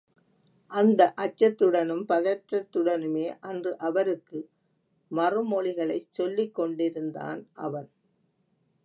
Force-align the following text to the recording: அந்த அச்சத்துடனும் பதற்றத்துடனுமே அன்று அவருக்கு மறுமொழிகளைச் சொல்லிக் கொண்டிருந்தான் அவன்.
அந்த 0.71 1.01
அச்சத்துடனும் 1.17 2.01
பதற்றத்துடனுமே 2.07 3.25
அன்று 3.39 3.77
அவருக்கு 3.77 4.39
மறுமொழிகளைச் 5.11 6.09
சொல்லிக் 6.09 6.53
கொண்டிருந்தான் 6.53 7.41
அவன். 7.59 7.89